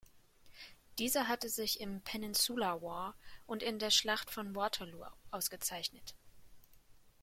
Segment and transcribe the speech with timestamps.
[0.97, 3.13] Dieser hatte sich im Peninsular War
[3.45, 6.15] und in der Schlacht von Waterloo ausgezeichnet.